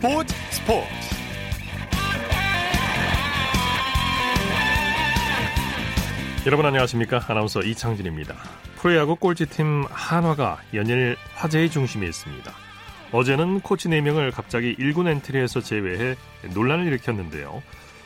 [0.00, 0.88] 스포츠 스포츠.
[6.46, 7.22] 여러분 안녕하십니까?
[7.28, 8.34] 아나운서 이창진입니다.
[8.76, 12.50] 프로야구 꼴찌팀 한화가 연일 화제의 중심에 있습니다.
[13.12, 16.16] 어제는 코치 4명을 갑자기 1군 엔트리에서 제외해
[16.54, 17.62] 논란을 일으켰는데요.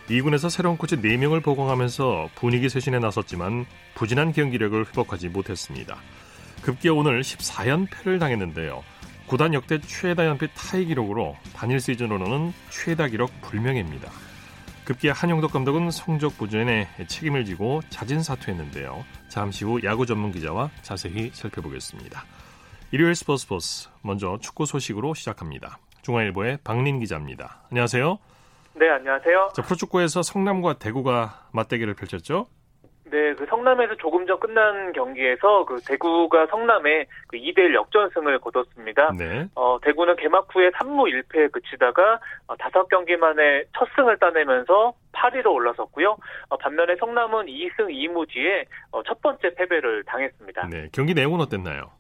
[0.09, 5.99] 2군에서 새로운 코치 4명을 보강하면서 분위기 쇄신에 나섰지만 부진한 경기력을 회복하지 못했습니다.
[6.63, 8.83] 급기야 오늘 14연패를 당했는데요
[9.27, 14.11] 구단 역대 최다 연패 타이 기록으로 단일 시즌으로는 최다 기록 불명입니다.
[14.85, 19.03] 급기야 한영덕 감독은 성적 부진에 책임을 지고 자진 사퇴했는데요.
[19.29, 22.23] 잠시 후 야구 전문 기자와 자세히 살펴보겠습니다.
[22.91, 25.79] 일요일 스포츠 스포츠 먼저 축구 소식으로 시작합니다.
[26.03, 27.63] 중앙일보의 박린 기자입니다.
[27.71, 28.19] 안녕하세요.
[28.75, 29.53] 네, 안녕하세요.
[29.55, 32.47] 자, 프로축구에서 성남과 대구가 맞대결을 펼쳤죠?
[33.11, 39.13] 네, 그 성남에서 조금 전 끝난 경기에서 그 대구가 성남에 그 2대1 역전승을 거뒀습니다.
[39.19, 39.47] 네.
[39.55, 46.17] 어, 대구는 개막 후에 3무 1패에 그치다가 어, 5경기 만에 첫 승을 따내면서 8위로 올라섰고요.
[46.49, 50.69] 어, 반면에 성남은 2승 2무 뒤에 어, 첫 번째 패배를 당했습니다.
[50.69, 51.91] 네, 경기 내용은 어땠나요?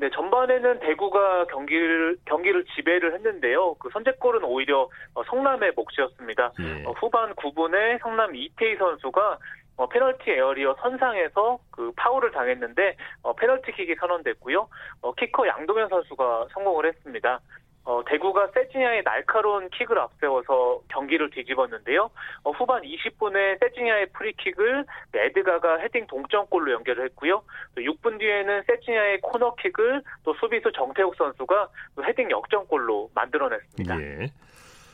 [0.00, 3.74] 네, 전반에는 대구가 경기를 경기를 지배를 했는데요.
[3.74, 6.52] 그 선제골은 오히려 어, 성남의 몫이었습니다.
[6.58, 6.84] 예.
[6.86, 9.38] 어, 후반 9분에 성남 이태희 선수가
[9.80, 14.68] 어, 페널티 에어리어 선상에서 그 파울을 당했는데 어, 페널티킥이 선언됐고요.
[15.00, 17.40] 어, 키커 양동현 선수가 성공을 했습니다.
[17.84, 22.10] 어, 대구가 세징야의 날카로운 킥을 앞세워서 경기를 뒤집었는데요.
[22.44, 27.42] 어, 후반 20분에 세징야의 프리킥을 에드가가 헤딩 동점골로 연결을 했고요.
[27.74, 33.98] 또 6분 뒤에는 세징야의 코너킥을 또 수비수 정태욱 선수가 또 헤딩 역전골로 만들어냈습니다.
[34.02, 34.26] 예.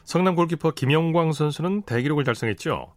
[0.05, 2.95] 성남 골키퍼 김영광 선수는 대기록을 달성했죠?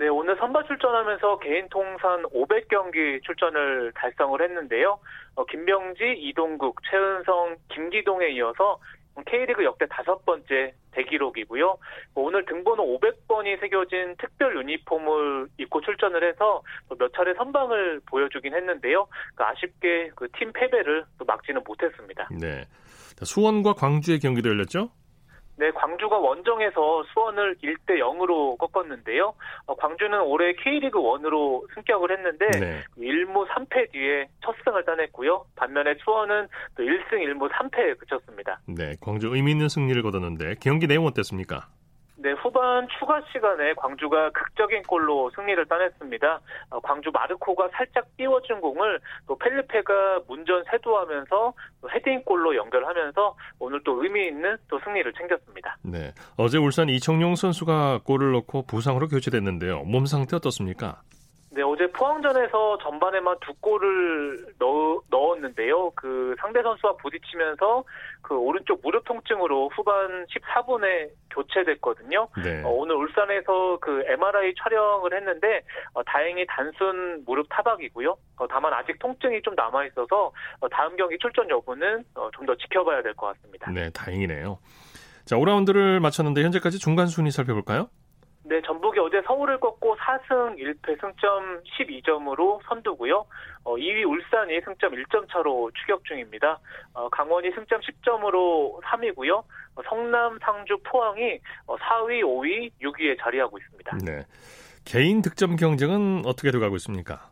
[0.00, 4.98] 네, 오늘 선발 출전하면서 개인 통산 500경기 출전을 달성을 했는데요.
[5.34, 8.80] 어, 김병지, 이동국, 최은성, 김기동에 이어서
[9.26, 11.76] K리그 역대 다섯 번째 대기록이고요.
[12.14, 16.62] 뭐 오늘 등번호 500번이 새겨진 특별 유니폼을 입고 출전을 해서
[16.98, 19.06] 몇 차례 선방을 보여주긴 했는데요.
[19.34, 22.26] 그 아쉽게 그 팀 패배를 또 막지는 못했습니다.
[22.40, 22.64] 네.
[23.22, 24.88] 수원과 광주의 경기도 열렸죠?
[25.60, 29.34] 네, 광주가 원정에서 수원을 1대 0으로 꺾었는데요.
[29.66, 32.82] 어, 광주는 올해 K리그 1으로 승격을 했는데 네.
[32.96, 35.44] 1무 3패 뒤에 첫 승을 따냈고요.
[35.56, 36.48] 반면에 수원은
[36.78, 38.58] 또 1승 1무 3패에 그쳤습니다.
[38.68, 41.68] 네, 광주 의미 있는 승리를 거뒀는데 경기 내용 어땠습니까?
[42.22, 46.40] 네, 후반 추가 시간에 광주가 극적인 골로 승리를 따냈습니다.
[46.70, 54.02] 어, 광주 마르코가 살짝 띄워준 공을 또 펠리페가 문전 세도하면서 또 헤딩골로 연결하면서 오늘 또
[54.02, 55.78] 의미 있는 또 승리를 챙겼습니다.
[55.82, 59.84] 네, 어제 울산 이청용 선수가 골을 넣고 부상으로 교체됐는데요.
[59.84, 61.00] 몸 상태 어떻습니까?
[61.52, 65.90] 네, 어제 포항전에서 전반에만 두 골을 넣, 넣었는데요.
[65.96, 67.82] 그 상대 선수와 부딪히면서
[68.22, 72.28] 그 오른쪽 무릎 통증으로 후반 14분에 교체됐거든요.
[72.44, 72.62] 네.
[72.62, 75.62] 어, 오늘 울산에서 그 MRI 촬영을 했는데
[75.92, 78.16] 어, 다행히 단순 무릎 타박이고요.
[78.36, 83.02] 어, 다만 아직 통증이 좀 남아 있어서 어, 다음 경기 출전 여부는 어, 좀더 지켜봐야
[83.02, 83.70] 될 것 같습니다.
[83.72, 84.58] 네, 다행이네요.
[85.24, 87.88] 자, 5라운드를 마쳤는데 현재까지 중간 순위 살펴볼까요?
[88.44, 93.26] 네, 전북이 어제 서울을 꺾고 4승 1패 승점 12점으로 선두고요.
[93.64, 96.60] 어, 2위 울산이 승점 1점 차로 추격 중입니다.
[96.92, 99.38] 어, 강원이 승점 10점으로 3위고요.
[99.74, 103.98] 어, 성남, 상주, 포항이 어, 4위, 5위, 6위에 자리하고 있습니다.
[104.04, 104.22] 네.
[104.84, 107.29] 개인 득점 경쟁은 어떻게 돼가고 있습니까?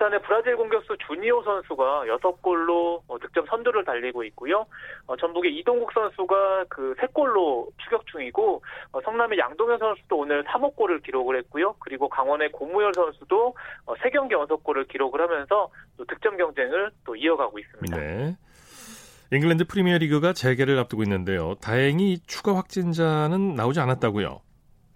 [0.00, 4.66] 울산의 브라질 공격수 주니오 선수가 6골로 어, 득점 선두를 달리고 있고요.
[5.06, 8.62] 어, 전북의 이동국 선수가 그 3골로 추격 중이고
[8.92, 11.74] 어, 성남의 양동현 선수도 오늘 3호 골을 기록을 했고요.
[11.80, 15.68] 그리고 강원의 고무열 선수도 어, 3경기 연속골을 기록을 하면서
[15.98, 17.96] 또 득점 경쟁을 또 이어가고 있습니다.
[17.96, 18.36] 네.
[19.32, 21.54] 잉글랜드 프리미어리그가 재개를 앞두고 있는데요.
[21.60, 24.40] 다행히 추가 확진자는 나오지 않았다고요.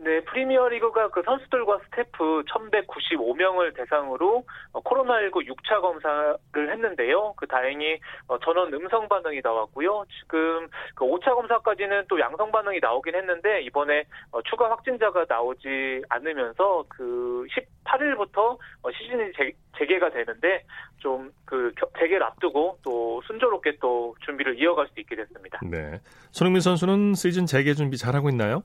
[0.04, 7.33] 네, 프리미어리그가 그 선수들과 스태프 1,195명을 대상으로 어, 코로나19 6차 검사를 했는데요.
[7.36, 7.98] 그 다행히
[8.28, 10.04] 어, 전원 음성 반응이 나왔고요.
[10.21, 16.84] 지금 그 5차 검사까지는 또 양성 반응이 나오긴 했는데 이번에 어, 추가 확진자가 나오지 않으면서
[16.89, 17.47] 그
[17.84, 18.59] 18일부터
[18.92, 20.65] 시즌이 재, 재개가 되는데
[20.98, 25.60] 좀 그 재개를 앞두고 또 순조롭게 또 준비를 이어갈 수 있게 됐습니다.
[25.62, 26.00] 네.
[26.33, 28.65] 손흥민 선수는 시즌 재개 준비 잘하고 있나요?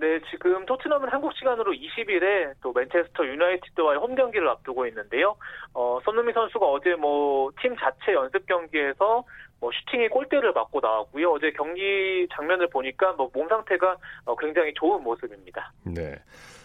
[0.00, 5.36] 네, 지금 토트넘은 한국 시간으로 20일에 또 맨체스터 유나이티드와의 홈 경기를 앞두고 있는데요.
[5.74, 9.24] 어, 손흥민 선수가 어제 뭐 팀 자체 연습 경기에서
[9.60, 11.32] 뭐 슈팅에 골대를 맞고 나왔고요.
[11.32, 15.70] 어제 경기 장면을 보니까 뭐 몸 상태가 어, 굉장히 좋은 모습입니다.
[15.84, 16.14] 네.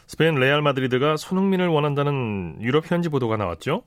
[0.08, 3.84] 스페인 레알 마드리드가 손흥민을 원한다는 유럽 현지 보도가 나왔죠?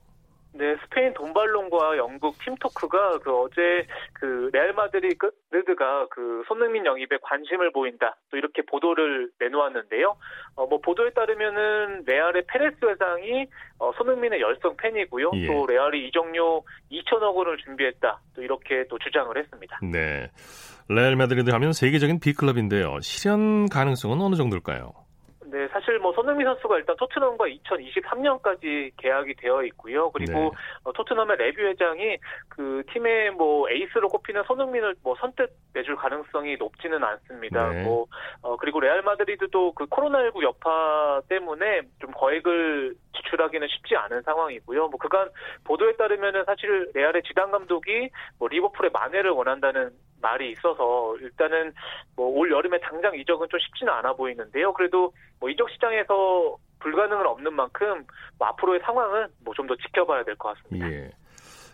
[0.59, 8.17] 네, 스페인 돈발론과 영국 팀토크가 그 어제 그 레알 마드리드가 그 손흥민 영입에 관심을 보인다.
[8.29, 10.17] 또 이렇게 보도를 내놓았는데요.
[10.55, 13.47] 어, 뭐 보도에 따르면은 레알의 페레스 회장이
[13.79, 15.31] 어, 손흥민의 열성 팬이고요.
[15.35, 15.47] 예.
[15.47, 18.19] 또 레알이 이적료 2천억 원을 준비했다.
[18.35, 19.79] 또 이렇게 또 주장을 했습니다.
[19.81, 20.29] 네.
[20.89, 22.99] 레알 마드리드 하면 세계적인 빅클럽인데요.
[22.99, 24.91] 실현 가능성은 어느 정도일까요?
[25.51, 30.11] 네, 사실 뭐 손흥민 선수가 일단 토트넘과 2023년까지 계약이 되어 있고요.
[30.11, 30.49] 그리고 네.
[30.83, 32.17] 어, 토트넘의 레비 회장이
[32.49, 37.69] 그 팀의 뭐 에이스로 꼽히는 손흥민을 뭐 선뜻 내줄 가능성이 높지는 않습니다.
[37.69, 37.83] 네.
[37.83, 38.05] 뭐
[38.41, 44.87] 어, 그리고 레알 마드리드도 그 코로나19 여파 때문에 좀 거액을 지출하기는 쉽지 않은 상황이고요.
[44.87, 45.29] 뭐 그간
[45.63, 51.73] 보도에 따르면은 사실 레알의 지단 감독이 뭐 리버풀의 만회를 원한다는 말이 있어서 일단은
[52.15, 54.73] 뭐 올 여름에 당장 이적은 좀 쉽지는 않아 보이는데요.
[54.73, 58.05] 그래도 뭐 이적 시장에서 불가능은 없는 만큼
[58.37, 60.89] 뭐 앞으로의 상황은 뭐 좀 더 지켜봐야 될 것 같습니다.
[60.91, 61.11] 예.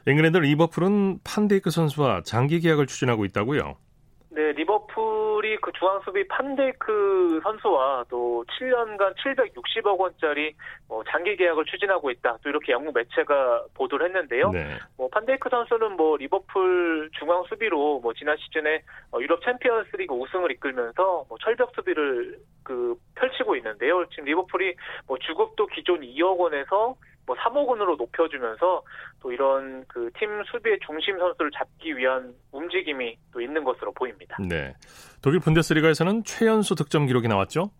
[0.07, 3.75] england 리버풀은 판데이크 선수와 장기 계약을 추진하고 있다고요?
[4.35, 10.53] 네, 리버풀이 그 중앙 수비 판데이크 선수와 또 7년간 760억 원짜리
[10.89, 12.39] 뭐 장기 계약을 추진하고 있다.
[12.43, 14.51] 또 이렇게 영국 매체가 보도를 했는데요.
[14.51, 14.77] 네.
[14.97, 18.81] 뭐 판데이크 선수는 뭐 리버풀 중앙 수비로 뭐 지난 시즌에
[19.13, 24.05] 어, 유럽 챔피언스리그 우승을 이끌면서 뭐 철벽 수비를 그 펼치고 있는데요.
[24.09, 24.75] 지금 리버풀이
[25.07, 28.83] 뭐 주급도 기존 2억 원에서 뭐 3억 원으로 높여주면서
[29.21, 34.37] 또 이런 그 팀 수비의 중심 선수를 잡기 위한 움직임이 또 있는 것으로 보입니다.
[34.39, 34.73] 네.
[35.21, 37.71] 독일 분데스리가에서는 최연소 득점 기록이 나왔죠?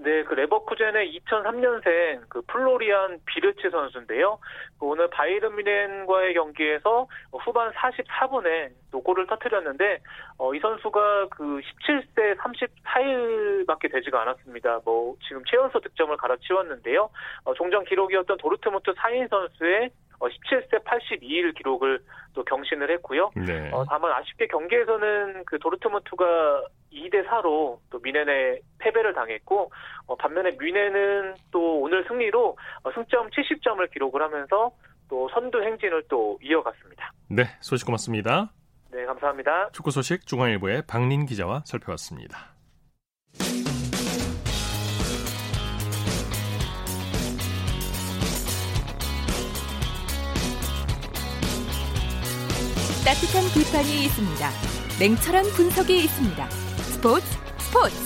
[0.00, 4.38] 네, 그 레버쿠젠의 2003년생 그 플로리안 비르츠 선수인데요.
[4.78, 9.98] 그 오늘 바이른 뮌헨과의 경기에서 후반 44분에 또 골을 터뜨렸는데
[10.38, 14.80] 어, 이 선수가 그 17세 34일밖에 되지가 않았습니다.
[14.84, 17.10] 뭐 지금 최연소 득점을 갈아치웠는데요.
[17.44, 22.00] 어, 종전 기록이었던 도르트문트 사인 선수의 17세 어, 82일 기록을
[22.34, 23.30] 또 경신을 했고요.
[23.36, 23.70] 네.
[23.72, 29.70] 어, 다만 아쉽게 경기에서는 그 도르트문트가 2대 4로 또 미넨에 패배를 당했고
[30.06, 34.72] 어, 반면에 미넨은 또 오늘 승리로 어, 승점 70점을 기록을 하면서
[35.08, 37.12] 또 선두 행진을 또 이어갔습니다.
[37.30, 38.52] 네, 소식 고맙습니다.
[38.90, 39.70] 네, 감사합니다.
[39.72, 42.54] 축구 소식 중앙일보의 박린 기자와 살펴봤습니다.
[53.08, 54.44] 따뜻한 비판이 있습니다.
[55.00, 56.44] 냉철한 분석이 있습니다.
[56.92, 57.24] 스포츠
[57.56, 57.96] 스포츠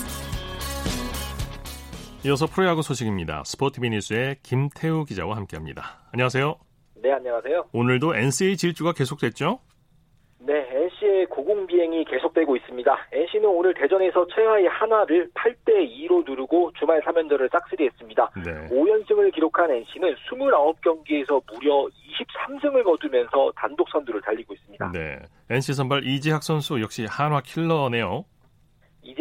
[2.25, 3.43] 이어서 프로야구 소식입니다.
[3.45, 6.07] 스포티비 뉴스의 김태우 기자와 함께합니다.
[6.13, 6.55] 안녕하세요.
[7.03, 7.71] 네, 안녕하세요.
[7.73, 9.59] 오늘도 NCA 질주가 계속됐죠?
[10.39, 13.09] 네, NC 의 고공 비행이 계속되고 있습니다.
[13.13, 18.31] NC는 오늘 대전에서 최하위 한화를 8대 2로 누르고 주말 3연전을 싹쓸이했습니다.
[18.45, 18.69] 네.
[18.75, 24.93] 5연승을 기록한 NC는 29경기에서 무려 23승을 거두면서 단독 선두를 달리고 있습니다.
[24.93, 25.19] 네,
[25.51, 28.25] NC 선발 이지학 선수 역시 한화 킬러네요.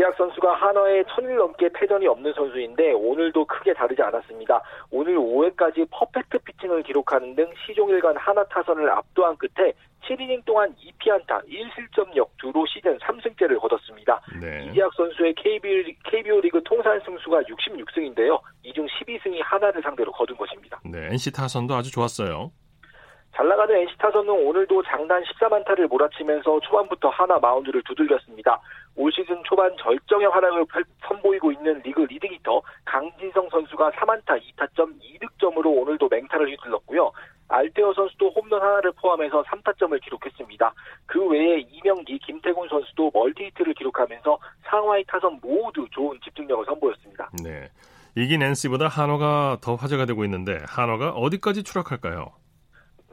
[0.01, 4.59] 이재학 선수가 한화에 천일 넘게 패전이 없는 선수인데 오늘도 크게 다르지 않았습니다.
[4.89, 9.73] 오늘 5회까지 퍼펙트 피칭을 기록하는 등 시종일관 한화 타선을 압도한 끝에
[10.07, 14.19] 7이닝 동안 2피안타 1실점 역두로 시즌 3승째를 거뒀습니다.
[14.41, 14.65] 네.
[14.71, 18.41] 이재학 선수의 KBO, KBO 리그 통산 승수가 66승인데요.
[18.63, 20.79] 이 중 12승이 하나를 상대로 거둔 것입니다.
[20.83, 22.51] 네, NC 타선도 아주 좋았어요.
[23.35, 28.59] 잘 나가는 NC 타선은 오늘도 장단 14안타를 몰아치면서 초반부터 한화 마운드를 두들겼습니다.
[28.95, 30.65] 올 시즌 초반 절정의 활약을
[31.07, 37.11] 선보이고 있는 리그 리딩히터 강진성 선수가 3안타 2타점 2득점으로 오늘도 맹타를 휘둘렀고요.
[37.47, 40.73] 알테어 선수도 홈런 하나를 포함해서 3타점을 기록했습니다.
[41.05, 47.29] 그 외에 이명기, 김태군 선수도 멀티히트를 기록하면서 상하위 타선 모두 좋은 집중력을 선보였습니다.
[47.43, 47.69] 네.
[48.15, 52.40] 이긴 NC보다 한화가 더 화제가 되고 있는데 한화가 어디까지 추락할까요?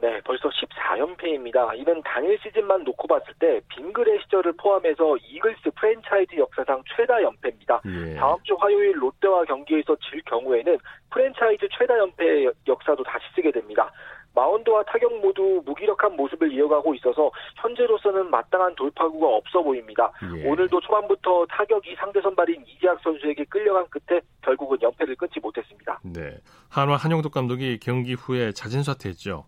[0.01, 1.77] 네, 벌써 14연패입니다.
[1.77, 7.81] 이는 당일 시즌만 놓고 봤을 때 빙그레 시절을 포함해서 이글스 프랜차이즈 역사상 최다 연패입니다.
[7.85, 8.15] 예.
[8.15, 10.77] 다음 주 화요일 롯데와 경기에서 질 경우에는
[11.09, 13.91] 프랜차이즈 최다 연패 역사도 다시 쓰게 됩니다.
[14.35, 20.11] 마운드와 타격 모두 무기력한 모습을 이어가고 있어서 현재로서는 마땅한 돌파구가 없어 보입니다.
[20.37, 20.47] 예.
[20.47, 25.99] 오늘도 초반부터 타격이 상대 선발인 이재학 선수에게 끌려간 끝에 결국은 연패를 끊지 못했습니다.
[26.03, 26.37] 네,
[26.69, 29.45] 한화 한용덕 감독이 경기 후에 자진 사퇴했죠.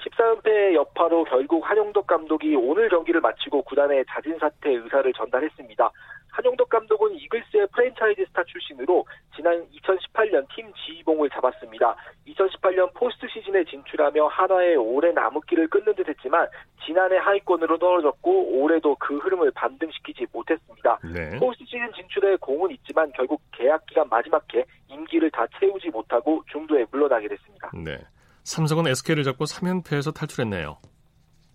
[0.00, 5.90] 14연패 여파로 결국 한용덕 감독이 오늘 경기를 마치고 구단에 자진 사퇴 의사를 전달했습니다.
[6.30, 9.04] 한용덕 감독은 이글스의 프랜차이즈 스타 출신으로
[9.34, 11.96] 지난 2018년 팀 지휘봉을 잡았습니다.
[12.28, 16.46] 2018년 포스트 시즌에 진출하며 한화의 오랜 암흑기를 끊는 듯 했지만
[16.86, 20.98] 지난해 하위권으로 떨어졌고 올해도 그 흐름을 반등시키지 못했습니다.
[21.12, 21.38] 네.
[21.38, 26.86] 포스트 시즌 진출에 공은 있지만 결국 계약 기간 마지막 해 임기를 다 채우지 못하고 중도에
[26.90, 27.70] 물러나게 됐습니다.
[27.74, 27.98] 네.
[28.44, 30.78] 삼성은 SK를 잡고 3연패에서 탈출했네요.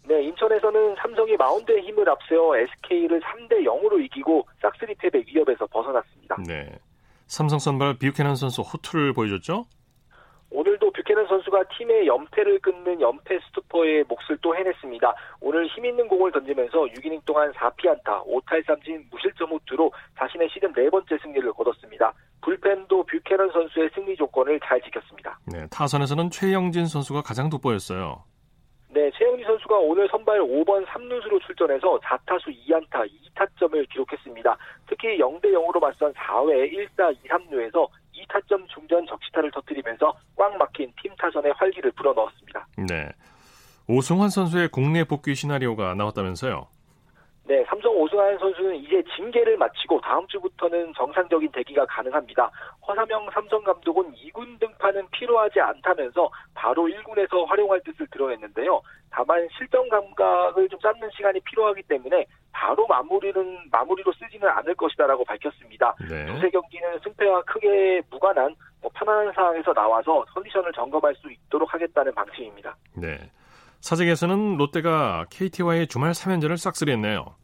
[0.08, 6.38] 네, 인천에서는 삼성이 마운드의 힘을 앞세워 SK를 3대 0으로 이기고 싹쓸이 패배 위협에서 벗어났습니다.
[6.48, 6.70] 네.
[7.27, 9.65] 삼성 선발 뷰캐넌 선수 호투를 보여줬죠?
[10.51, 15.13] 오늘도 뷰캐넌 선수가 팀의 연패를 끊는 연패 스토퍼의 몫을 또 해냈습니다.
[15.42, 21.51] 오늘 힘있는 공을 던지면서 6이닝 동안 4피안타, 5탈삼진 무실점 호투로 자신의 시즌 네 번째 승리를
[21.51, 22.13] 거뒀습니다.
[22.46, 25.40] 불펜도 뷰캐넌 선수의 승리 조건을 잘 지켰습니다.
[25.46, 28.24] 네, 타선에서는 최영진 선수가 가장 돋보였어요.
[28.90, 34.58] 네, 최영진 선수가 오늘 선발 5번 3루수로 출전해서 4타수 2안타 2타점을 기록했습니다.
[34.88, 41.14] 특히 0대 0으로 맞선 4회 1사 2, 3루에서 2타점 중전 적시타를 터뜨리면서 꽉 막힌 팀
[41.18, 42.68] 타선의 활기를 불어넣었습니다.
[42.88, 43.10] 네.
[43.88, 46.68] 오승환 선수의 국내 복귀 시나리오가 나왔다면서요?
[47.48, 52.50] 네, 삼성 오승환 선수는 이제 징계를 마치고 다음 주부터는 정상적인 대기가 가능합니다.
[52.88, 58.82] 허삼영 삼성 감독은 2군 등판은 필요하지 않다면서 바로 1군에서 활용할 뜻을 드러냈는데요.
[59.12, 65.96] 다만 실전 감각을 좀 쌓는 시간이 필요하기 때문에 바로 마무리는 마무리로 쓰지는 않을 것이다라고 밝혔습니다.
[66.10, 66.25] 네.
[66.25, 72.75] 두세 경기는 승패와 크게 무관한 뭐 편안한 상황에서 나와서 컨디션을 점검할 수 있도록 하겠다는 방침입니다.
[72.96, 73.20] 네.
[73.82, 77.36] 사직에서는 롯데가 KT와의 주말 3연전을 싹쓸이했네요.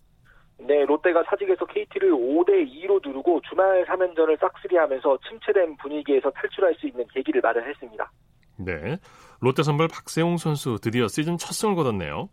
[0.59, 7.05] 네, 롯데가 사직에서 KT를 5대 2로 누르고 주말 3연전을 싹쓸이하면서 침체된 분위기에서 탈출할 수 있는
[7.13, 8.11] 계기를 마련했습니다.
[8.57, 8.97] 네,
[9.39, 12.29] 롯데 선발 박세웅 선수 드디어 시즌 첫 승을 거뒀네요.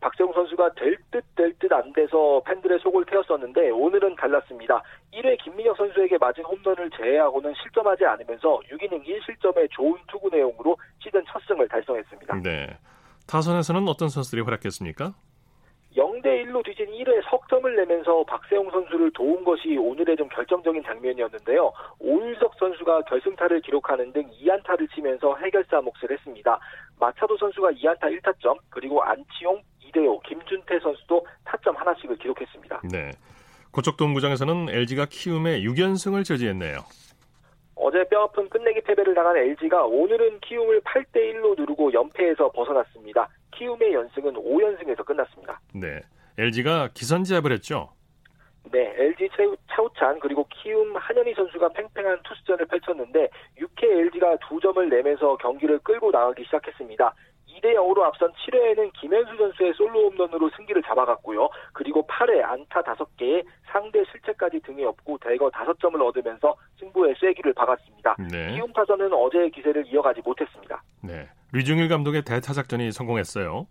[0.00, 4.82] 박세웅 선수가 될 듯 될 듯 안 돼서 팬들의 속을 태웠었는데 오늘은 달랐습니다.
[5.12, 11.40] 1회 김민혁 선수에게 맞은 홈런을 제외하고는 실점하지 않으면서 6이닝 1실점의 좋은 투구 내용으로 시즌 첫
[11.46, 12.40] 승을 달성했습니다.
[12.42, 12.78] 네.
[13.30, 15.14] 타선에서는 어떤 선수들이 활약했습니까?
[15.96, 21.72] 0대 1로 뒤진 1회 석점을 내면서 박세웅 선수를 도운 것이 오늘의 좀 결정적인 장면이었는데요.
[22.00, 26.58] 오윤석 선수가 결승타를 기록하는 등 2안타를 치면서 해결사 몫을 했습니다.
[26.98, 32.82] 마차도 선수가 2안타 1타점, 그리고 안치용, 이대호, 김준태 선수도 타점 하나씩을 기록했습니다.
[32.90, 33.12] 네.
[33.72, 36.78] 고척동구장에서는 LG가 키움의 6연승을 저지했네요.
[37.82, 43.26] 어제 뼈아픈 끝내기 패배를 당한 LG가 오늘은 키움을 8대 1로 누르고 연패에서 벗어났습니다.
[43.52, 45.58] 키움의 연승은 5연승에서 끝났습니다.
[45.74, 46.00] 네.
[46.36, 47.90] LG가 기선제압을 했죠.
[48.70, 49.30] 네, LG
[49.70, 56.10] 차우찬 그리고 키움 한현희 선수가 팽팽한 투수전을 펼쳤는데 6회 LG가 두 점을 내면서 경기를 끌고
[56.10, 57.14] 나가기 시작했습니다.
[57.56, 61.48] 2대 0으로 앞선 7회에는 김현수 선수의 솔로 홈런으로 승기를 잡아갔고요.
[61.72, 68.16] 그리고 8회 안타 5개에 상대 실책까지 등에 업고 대거 5점을 얻으면서 승부의 쐐기를 박았습니다.
[68.30, 68.54] 네.
[68.54, 70.82] 키움 타선은 어제의 기세를 이어가지 못했습니다.
[71.02, 71.28] 네.
[71.52, 73.66] 류중일 감독의 대타작전이 성공했어요.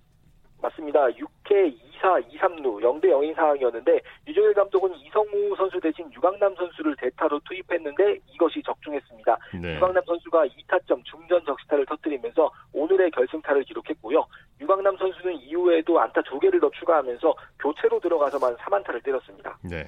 [0.62, 1.08] 맞습니다.
[1.08, 7.40] 6회 2사 2, 3루 0대 0인 상황이었는데 유종일 감독은 이성우 선수 대신 유강남 선수를 대타로
[7.46, 9.38] 투입했는데 이것이 적중했습니다.
[9.62, 9.76] 네.
[9.76, 14.26] 유강남 선수가 2타점 중전 적시타를 터뜨리면서 오늘의 결승타를 기록했고요.
[14.62, 19.58] 유강남 선수는 이후에도 안타 2개를 더 추가하면서 교체로 들어가서만 3안타를 때렸습니다.
[19.62, 19.86] 네.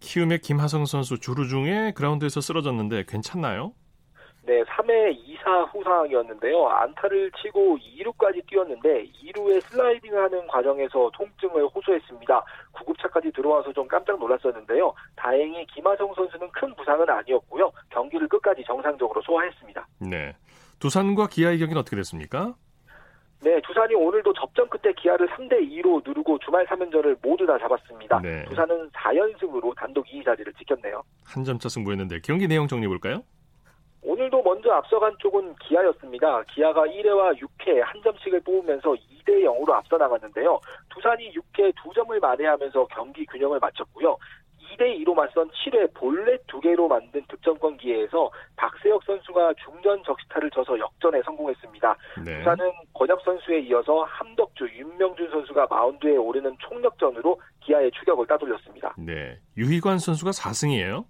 [0.00, 3.72] 키움의 김하성 선수 주루 중에 그라운드에서 쓰러졌는데 괜찮나요?
[4.46, 6.68] 네, 3회 2사 후 상황이었는데요.
[6.68, 12.44] 안타를 치고 2루까지 뛰었는데 2루에 슬라이딩하는 과정에서 통증을 호소했습니다.
[12.72, 14.92] 구급차까지 들어와서 좀 깜짝 놀랐었는데요.
[15.16, 17.72] 다행히 김하성 선수는 큰 부상은 아니었고요.
[17.88, 19.86] 경기를 끝까지 정상적으로 소화했습니다.
[20.00, 20.36] 네.
[20.78, 22.54] 두산과 기아의 경기는 어떻게 됐습니까?
[23.40, 28.20] 네, 두산이 오늘도 접전 끝에 기아를 3대 2로 누르고 주말 3연전을 모두 다 잡았습니다.
[28.20, 28.44] 네.
[28.46, 31.02] 두산은 4연승으로 단독 2위 자리를 지켰네요.
[31.24, 33.22] 한 점차 승부했는데 경기 내용 정리 볼까요?
[34.04, 36.42] 오늘도 먼저 앞서간 쪽은 기아였습니다.
[36.54, 40.60] 기아가 1회와 6회 한 점씩을 뽑으면서 2대 0으로 앞서 나갔는데요.
[40.90, 44.16] 두산이 6회 2점을 만회하면서 경기 균형을 맞췄고요.
[44.74, 51.22] 2대 2로 맞선 7회 볼넷 2개로 만든 득점권 기회에서 박세혁 선수가 중전 적시타를 쳐서 역전에
[51.22, 51.96] 성공했습니다.
[52.24, 52.38] 네.
[52.38, 58.94] 두산은 권혁 선수에 이어서 함덕주, 윤명준 선수가 마운드에 오르는 총력전으로 기아의 추격을 따돌렸습니다.
[58.98, 59.38] 네.
[59.56, 61.04] 유희관 선수가 4승이에요?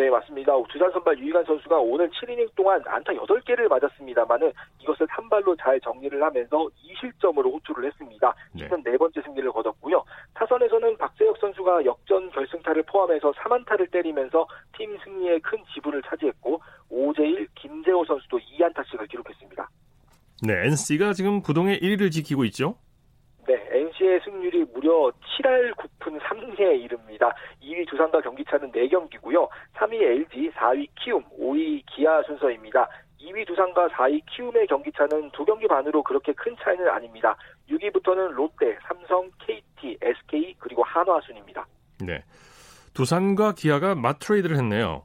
[0.00, 0.54] 네, 맞습니다.
[0.70, 6.22] 두산 선발 유희관 선수가 오늘 7이닝 동안 안타 8개를 맞았습니다만은 이것을 한 발로 잘 정리를
[6.22, 8.34] 하면서 2실점으로 호투를 했습니다.
[8.56, 8.92] 시즌 네.
[8.92, 10.02] 네 번째 승리를 거뒀고요.
[10.32, 18.02] 타선에서는 박세혁 선수가 역전 결승타를 포함해서 3안타를 때리면서 팀 승리에 큰 지분을 차지했고 오재일, 김재호
[18.06, 19.68] 선수도 2안타씩을 기록했습니다.
[20.46, 22.76] 네, NC가 지금 부동의 1위를 지키고 있죠?
[23.46, 27.34] 네, NC의 승률이 무려 7할 9푼 3리에 이릅니다.
[27.80, 29.48] 2위 두산과 경기차는 4경기고요.
[29.74, 32.88] 3위 LG, 4위 키움, 5위 기아 순서입니다.
[33.20, 37.36] 2위 두산과 4위 키움의 경기차는 두 경기 반으로 그렇게 큰 차이는 아닙니다.
[37.68, 41.66] 6위부터는 롯데, 삼성, KT, SK 그리고 한화 순입니다.
[42.00, 42.22] 네.
[42.94, 45.02] 두산과 기아가 맞트레이드를 했네요.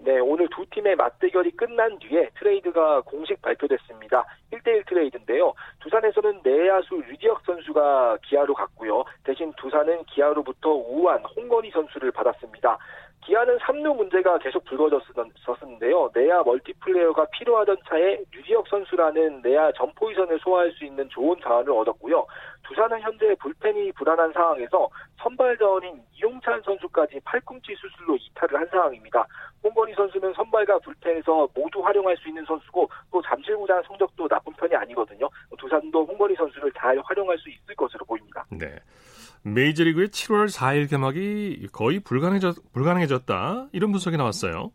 [0.00, 4.24] 네, 오늘 두 팀의 맞대결이 끝난 뒤에 트레이드가 공식 발표됐습니다.
[4.52, 5.52] 1대1 트레이드인데요.
[5.80, 9.04] 두산에서는 내야수 류지혁 선수가 기아로 갔고요.
[9.24, 12.78] 대신 두산은 기아로부터 우한 홍건희 선수를 받았습니다.
[13.24, 16.10] 기아는 3루 문제가 계속 불거졌었는데요.
[16.14, 22.26] 내야 멀티플레이어가 필요하던 차에 류지혁 선수라는 내야 전 포지션을 소화할 수 있는 좋은 자원을 얻었고요.
[22.62, 24.88] 두산은 현재 불펜이 불안한 상황에서
[25.22, 29.26] 선발자원인 이용찬 선수까지 팔꿈치 수술로 이탈을 한 상황입니다.
[29.62, 35.28] 홍건희 선수는 선발과 불펜에서 모두 활용할 수 있는 선수고 또 잠실구장 성적도 나쁜 편이 아니거든요.
[35.58, 38.46] 두산도 홍건희 선수를 잘 활용할 수 있을 것으로 보입니다.
[38.50, 38.76] 네.
[39.54, 44.72] 메이저리그의 7월 4일 개막이 거의 불가능해졌, 불가능해졌다 이런 분석이 나왔어요.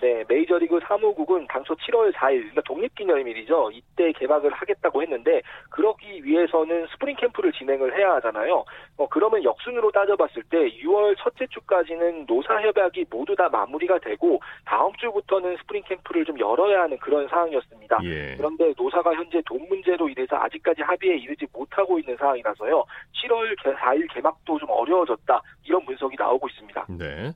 [0.00, 3.70] 네, 메이저리그 사무국은 당초 7월 4일, 그러니까 독립기념일이죠.
[3.72, 8.64] 이때 개막을 하겠다고 했는데, 그러기 위해서는 스프링 캠프를 진행을 해야 하잖아요.
[8.96, 14.92] 어, 그러면 역순으로 따져봤을 때 6월 첫째 주까지는 노사 협약이 모두 다 마무리가 되고, 다음
[14.98, 17.98] 주부터는 스프링 캠프를 좀 열어야 하는 그런 상황이었습니다.
[18.04, 18.36] 예.
[18.36, 22.84] 그런데 노사가 현재 돈 문제로 인해서 아직까지 합의에 이르지 못하고 있는 상황이라서요.
[23.22, 25.42] 7월 4일 개막도 좀 어려워졌다.
[25.64, 26.86] 이런 분석이 나오고 있습니다.
[26.98, 27.32] 네.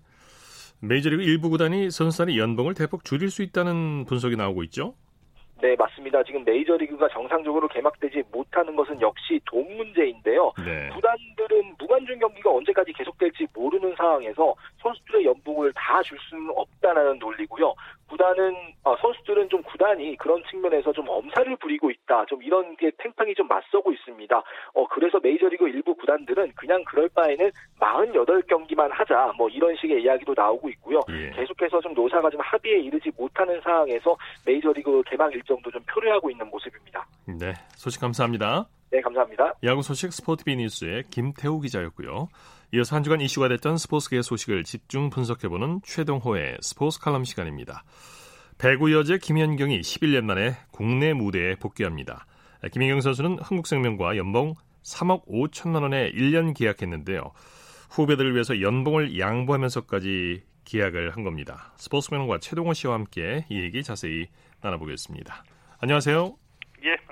[0.82, 4.94] 메이저리그 일부 구단이 선수단의 연봉을 대폭 줄일 수 있다는 분석이 나오고 있죠.
[5.62, 6.24] 네, 맞습니다.
[6.24, 10.52] 지금 메이저리그가 정상적으로 개막되지 못하는 것은 역시 돈 문제인데요.
[10.58, 10.88] 네.
[10.92, 17.72] 구단들은 무관중 경기가 언제까지 계속될지 모르는 상황에서 선수들의 연봉을 다 줄 수는 없다는 논리고요.
[18.12, 18.54] 구단은
[18.84, 22.26] 어, 선수들은 좀 구단이 그런 측면에서 좀 엄살을 부리고 있다.
[22.26, 24.36] 좀 이런 게 팽팽히 좀 맞서고 있습니다.
[24.74, 27.50] 어 그래서 메이저리그 일부 구단들은 그냥 그럴 바에는
[27.80, 29.32] 48경기만 하자.
[29.38, 31.00] 뭐 이런 식의 이야기도 나오고 있고요.
[31.08, 31.30] 예.
[31.30, 34.14] 계속해서 좀 노사가 좀 합의에 이르지 못하는 상황에서
[34.44, 37.06] 메이저리그 개막 일정도 좀 표류하고 있는 모습입니다.
[37.26, 38.66] 네, 소식 감사합니다.
[38.90, 39.54] 네, 감사합니다.
[39.64, 42.28] 야구 소식 스포티비 뉴스의 김태우 기자였고요.
[42.74, 47.84] 이어서 한 주간 이슈가 됐던 스포츠계 소식을 집중 분석해보는 최동호의 스포츠 칼럼 시간입니다.
[48.56, 52.26] 배구 여제 김연경이 11년 만에 국내 무대에 복귀합니다.
[52.72, 54.54] 김연경 선수는 한국생명과 연봉
[54.84, 57.32] 3억 5천만 원에 1년 계약했는데요.
[57.90, 61.74] 후배들을 위해서 연봉을 양보하면서까지 계약을 한 겁니다.
[61.76, 64.28] 스포츠맨과 최동호 씨와 함께 이 얘기 자세히
[64.62, 65.44] 나눠보겠습니다.
[65.78, 66.41] 안녕하세요.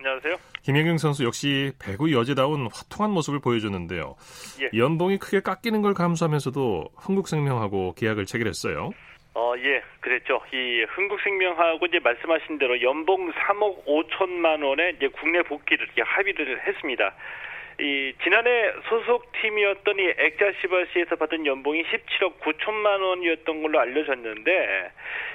[0.00, 0.36] 예, 안녕하세요.
[0.62, 4.16] 김연경 선수 역시 배구 여제다운 화통한 모습을 보여줬는데요.
[4.62, 4.78] 예.
[4.78, 8.90] 연봉이 크게 깎이는 걸 감수하면서도 흥국생명하고 계약을 체결했어요.
[9.34, 10.40] 어, 예, 그랬죠.
[10.52, 17.14] 이 흥국생명하고 이제 말씀하신 대로 연봉 3억 5천만 원에 이제 국내 복귀를 합의를 했습니다.
[17.80, 24.90] 이 지난해 소속 팀이었던 이 액자시바시에서 받은 연봉이 17억 9천만 원이었던 걸로 알려졌는데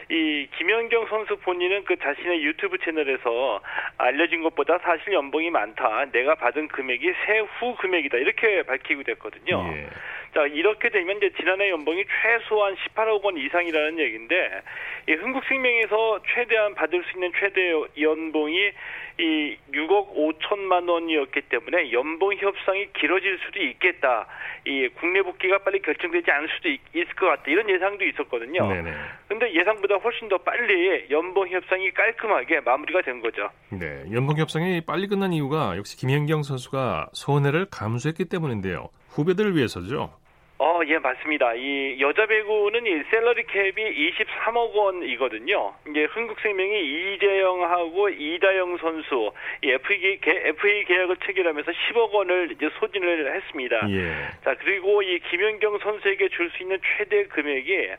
[0.09, 3.61] 이 김연경 선수 본인은 그 자신의 유튜브 채널에서
[3.97, 6.05] 알려진 것보다 사실 연봉이 많다.
[6.11, 8.17] 내가 받은 금액이 세후 금액이다.
[8.17, 9.73] 이렇게 밝히고 됐거든요.
[9.75, 9.87] 예.
[10.35, 14.61] 자 이렇게 되면 이제 지난해 연봉이 최소한 18억 원 이상이라는 얘기인데
[15.07, 18.71] 이 흥국생명에서 최대한 받을 수 있는 최대 연봉이
[19.17, 24.27] 이 6억 5천만 원이었기 때문에 연봉 협상이 길어질 수도 있겠다.
[24.65, 27.43] 이 국내 복귀가 빨리 결정되지 않을 수도 있, 을것 같다.
[27.47, 28.67] 이런 예상도 있었거든요.
[28.67, 28.93] 네네.
[29.27, 33.49] 근데 예상보다 훨씬 더 빨리 연봉 협상이 깔끔하게 마무리가 된 거죠.
[33.69, 38.89] 네, 연봉 협상이 빨리 끝난 이유가 역시 김현경 선수가 손해를 감수했기 때문인데요.
[39.09, 40.11] 후배들을 위해서죠.
[40.57, 41.53] 어, 예, 맞습니다.
[41.55, 45.73] 이 여자 배구는 이 셀러리 캡이 23억 원이거든요.
[45.89, 53.89] 이제 흥국생명이 이재영하고 이다영 선수 이 FA, FA 계약을 체결하면서 10억 원을 이제 소진을 했습니다.
[53.89, 54.29] 예.
[54.45, 57.89] 자, 그리고 이 김연경 선수에게 줄 수 있는 최대 금액이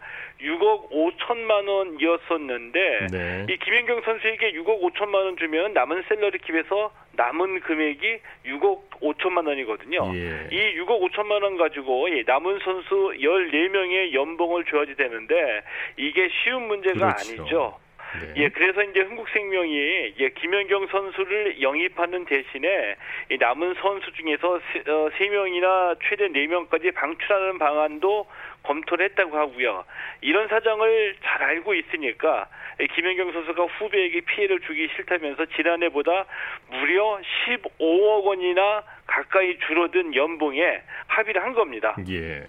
[0.41, 3.47] 6억 5천만 원이었었는데 네.
[3.49, 10.13] 이 김연경 선수에게 6억 5천만 원 주면 남은 셀러리 캡에서 남은 금액이 6억 5천만 원이거든요.
[10.15, 10.49] 예.
[10.51, 15.63] 이 6억 5천만 원 가지고 남은 선수 14명의 연봉을 줘야지 되는데
[15.97, 17.33] 이게 쉬운 문제가 그렇죠.
[17.33, 17.79] 아니죠.
[18.21, 18.33] 네.
[18.37, 22.97] 예, 그래서 이제 흥국생명이 예, 김연경 선수를 영입하는 대신에
[23.31, 28.27] 이 남은 선수 중에서 세, 어, 3명이나 최대 4명까지 방출하는 방안도
[28.67, 29.85] 검토를 했다고 하고요.
[30.21, 32.49] 이런 사정을 잘 알고 있으니까
[32.95, 36.27] 김연경 선수가 후배에게 피해를 주기 싫다면서 지난해보다
[36.71, 41.97] 무려 15억 원이나 가까이 줄어든 연봉에 합의를 한 겁니다.
[42.09, 42.47] 예.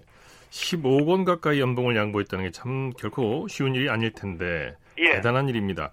[0.49, 5.11] 15억 원 가까이 연봉을 양보했다는 게 참 결코 쉬운 일이 아닐 텐데 예.
[5.11, 5.91] 대단한 일입니다.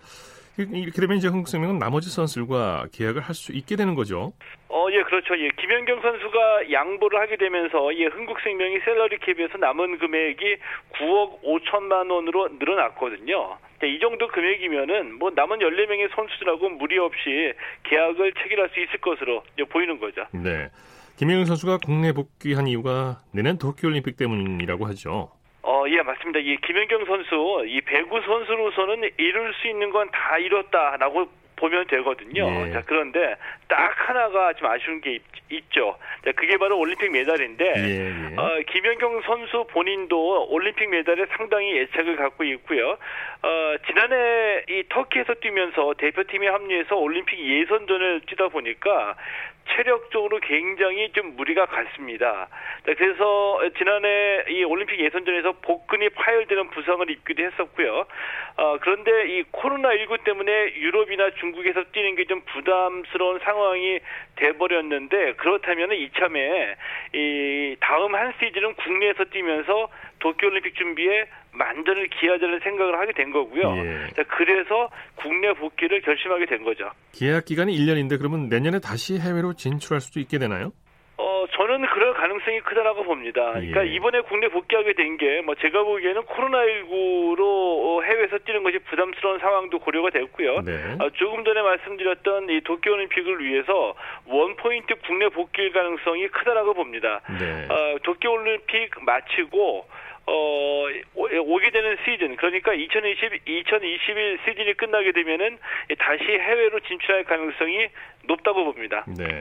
[0.56, 4.32] 이렇게 되면 이제 흥국생명은 나머지 선수들과 계약을 할 수 있게 되는 거죠.
[4.68, 5.36] 어, 예, 그렇죠.
[5.36, 10.56] 예, 김연경 선수가 양보를 하게 되면서 예, 흥국생명이 셀러리 캡에서 남은 금액이
[10.92, 13.58] 9억 5천만 원으로 늘어났거든요.
[13.82, 19.98] 이 정도 금액이면은 뭐 남은 14명의 선수들하고 무리 없이 계약을 체결할 수 있을 것으로 보이는
[19.98, 20.24] 거죠.
[20.32, 20.70] 네.
[21.16, 25.30] 김연경 선수가 국내 복귀한 이유가 내년 도쿄올림픽 때문이라고 하죠.
[25.66, 26.40] 어, 예, 맞습니다.
[26.40, 32.66] 이 김연경 선수, 이 배구 선수로서는 이룰 수 있는 건 다 이뤘다라고 보면 되거든요.
[32.66, 32.72] 예.
[32.72, 33.36] 자, 그런데
[33.68, 35.18] 딱 하나가 좀 아쉬운 게
[35.50, 38.36] 있, 죠 자, 그게 바로 올림픽 메달인데, 예, 예.
[38.36, 42.98] 어, 김연경 선수 본인도 올림픽 메달에 상당히 애착을 갖고 있고요.
[43.42, 49.14] 어, 지난해 이 터키에서 뛰면서 대표팀에 합류해서 올림픽 예선전을 뛰다 보니까
[49.70, 52.48] 체력적으로 굉장히 좀 무리가 갔습니다.
[52.84, 58.06] 그래서 지난해 이 올림픽 예선전에서 복근이 파열되는 부상을 입기도 했었고요.
[58.56, 64.00] 어, 그런데 이 코로나19 때문에 유럽이나 중국에서 뛰는 게 좀 부담스러운 상황이
[64.36, 66.74] 돼버렸는데 그렇다면 이참에
[67.12, 69.88] 이 다음 한 시즌은 국내에서 뛰면서
[70.20, 73.76] 도쿄올림픽 준비에 만전을 기하자는 생각을 하게 된 거고요.
[73.76, 74.06] 예.
[74.28, 76.90] 그래서 국내 복귀를 결심하게 된 거죠.
[77.12, 80.72] 계약 기간이 1년인데 그러면 내년에 다시 해외로 진출할 수도 있게 되나요?
[81.16, 83.52] 어, 저는 그럴 가능성이 크다라고 봅니다.
[83.52, 83.94] 그러니까 예.
[83.94, 90.10] 이번에 국내 복귀하게 된 게 뭐 제가 보기에는 코로나19로 해외에서 뛰는 것이 부담스러운 상황도 고려가
[90.10, 90.60] 됐고요.
[90.62, 90.96] 네.
[90.98, 93.94] 어, 조금 전에 말씀드렸던 이 도쿄올림픽을 위해서
[94.26, 97.20] 원포인트 국내 복귀 가능성이 크다라고 봅니다.
[97.38, 97.66] 네.
[97.70, 99.86] 어, 도쿄올림픽 마치고
[100.26, 105.58] 어, 오게 되는 시즌, 그러니까 2020, 2021 시즌이 끝나게 되면은
[105.98, 107.88] 다시 해외로 진출할 가능성이
[108.26, 109.04] 높다고 봅니다.
[109.06, 109.40] 네.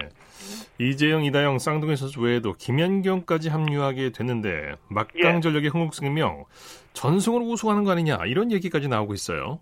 [0.80, 5.40] 이재영, 이다영, 쌍둥이 선수 외에도 김연경까지 합류하게 됐는데 막강 예.
[5.40, 6.46] 전력의 흥국생명
[6.94, 9.60] 전승으로 우승하는 거 아니냐 이런 얘기까지 나오고 있어요.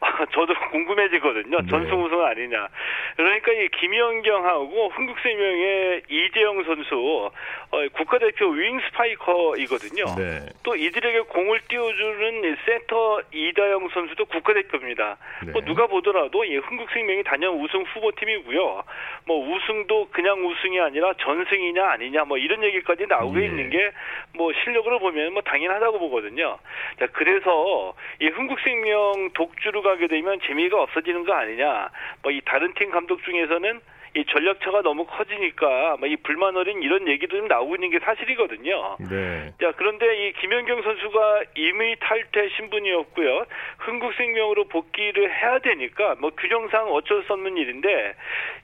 [0.32, 1.60] 저도 궁금해지거든요.
[1.60, 1.66] 네.
[1.68, 2.68] 전승 우승 아니냐.
[3.16, 7.30] 그러니까 이 김연경하고 흥국생명의 이재영 선수
[7.70, 10.04] 어, 국가대표 윙 스파이커이거든요.
[10.16, 10.46] 네.
[10.62, 15.16] 또 이들에게 공을 띄워주는 센터 이다영 선수도 국가대표입니다.
[15.46, 15.52] 네.
[15.52, 18.82] 뭐 누가 보더라도 이 흥국생명이 단연 우승 후보팀이고요.
[19.26, 23.46] 뭐 우승도 그냥 우승이 아니라 전승이냐 아니냐 뭐 이런 얘기까지 나오고 네.
[23.46, 23.90] 있는 게
[24.36, 26.58] 뭐 실력으로 보면 뭐 당연하다고 보거든요.
[26.98, 31.90] 자 그래서 이 흥국생명 독주로 가게 되면 재미가 없어지는 거 아니냐.
[32.22, 33.80] 뭐 이 다른 팀 감독 중에서는
[34.16, 38.96] 이 전력차가 너무 커지니까 뭐이 불만 어린 이런 얘기도 좀 나오고 있는 게 사실이거든요.
[39.10, 39.52] 네.
[39.60, 43.44] 자 그런데 이 김연경 선수가 임의 탈퇴 신분이었고요.
[43.78, 48.14] 흥국생명으로 복귀를 해야 되니까 뭐 규정상 어쩔 수 없는 일인데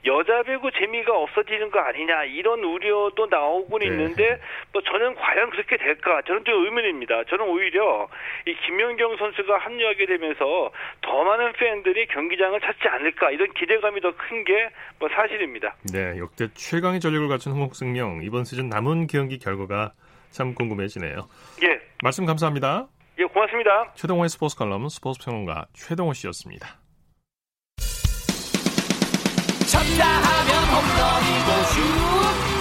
[0.06, 3.86] 여자 배구 재미가 없어지는 거 아니냐 이런 우려도 나오고 네.
[3.86, 4.38] 있는데
[4.72, 7.24] 뭐 저는 과연 그렇게 될까 저는 좀 의문입니다.
[7.24, 8.08] 저는 오히려
[8.46, 14.44] 이 김연경 선수가 합류하게 되면서 더 많은 팬들이 경기장을 찾지 않을까 이런 기대감이 더 큰
[14.44, 15.39] 게 뭐 사실.
[15.40, 15.74] 사실입니다.
[15.92, 19.92] 네, 역대 최강의 전력을 갖춘 흥국생명 이번 시즌 남은 경기 결과가
[20.30, 21.28] 참 궁금해지네요.
[21.62, 21.80] 예.
[22.02, 22.88] 말씀 감사합니다.
[23.18, 23.92] 예, 고맙습니다.
[23.94, 26.78] 최동호의 스포츠 칼럼 스포츠 평론가 최동호 씨였습니다.
[29.70, 31.80] 쳤다 하면 홈런이고 슛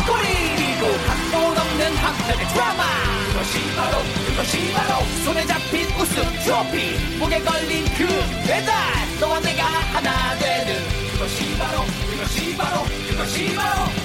[0.08, 2.84] 골이고 각본 없는 한편의 드라마
[3.32, 8.06] 그것이 바로 그것이 바로 손에 잡힌 우승 트로피 목에 걸린 그
[8.48, 8.74] 배달
[9.20, 10.89] 너와 내가 하나 되는
[11.30, 13.99] 그것이 바로 그것이 바로 그것이 바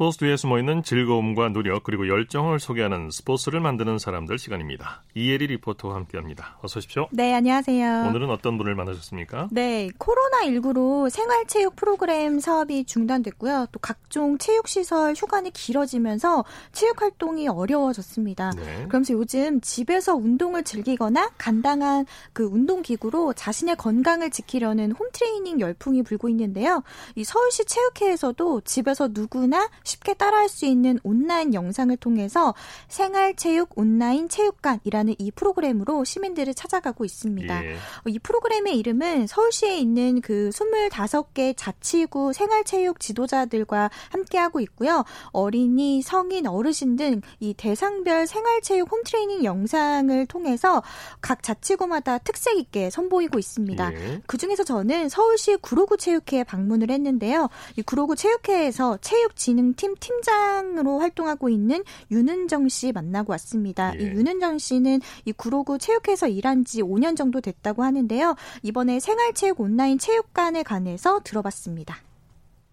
[0.00, 5.02] 스포츠 뒤에 숨어 있는 즐거움과 노력 그리고 열정을 소개하는 스포츠를 만드는 사람들 시간입니다.
[5.14, 6.56] 이혜리 리포터와 함께합니다.
[6.62, 7.08] 어서 오십시오.
[7.10, 8.06] 네, 안녕하세요.
[8.08, 9.48] 오늘은 어떤 분을 만나셨습니까?
[9.52, 13.66] 네, 코로나 19로 생활체육 프로그램 사업이 중단됐고요.
[13.72, 18.52] 또 각종 체육 시설 휴관이 길어지면서 체육 활동이 어려워졌습니다.
[18.56, 18.86] 네.
[18.88, 26.30] 그러면서 요즘 집에서 운동을 즐기거나 간단한 그 운동 기구로 자신의 건강을 지키려는 홈트레이닝 열풍이 불고
[26.30, 26.82] 있는데요.
[27.16, 32.54] 이 서울시 체육회에서도 집에서 누구나 쉽게 따라할 수 있는 온라인 영상을 통해서
[32.88, 37.64] 생활체육 온라인 체육관이라는 이 프로그램으로 시민들을 찾아가고 있습니다.
[37.64, 37.76] 예.
[38.06, 45.04] 이 프로그램의 이름은 서울시에 있는 그 25개 자치구 생활체육 지도자들과 함께하고 있고요.
[45.32, 50.82] 어린이, 성인, 어르신 등 이 대상별 생활체육 홈트레이닝 영상을 통해서
[51.20, 53.92] 각 자치구마다 특색 있게 선보이고 있습니다.
[53.94, 54.22] 예.
[54.26, 57.48] 그중에서 저는 서울시 구로구 체육회에 방문을 했는데요.
[57.76, 63.98] 이 구로구 체육회에서 체육진흥 팀 팀장으로 활동하고 있는 윤은정 씨 만나고 왔습니다.
[63.98, 64.02] 예.
[64.02, 68.36] 이 윤은정 씨는 이 구로구 체육회에서 일한 지 5년 정도 됐다고 하는데요.
[68.62, 71.96] 이번에 생활체육 온라인 체육관에 관해서 들어봤습니다.